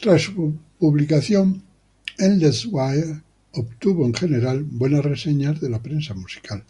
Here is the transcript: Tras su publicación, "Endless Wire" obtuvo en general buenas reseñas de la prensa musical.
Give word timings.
Tras 0.00 0.22
su 0.22 0.56
publicación, 0.78 1.62
"Endless 2.16 2.64
Wire" 2.64 3.20
obtuvo 3.52 4.06
en 4.06 4.14
general 4.14 4.62
buenas 4.64 5.04
reseñas 5.04 5.60
de 5.60 5.68
la 5.68 5.82
prensa 5.82 6.14
musical. 6.14 6.64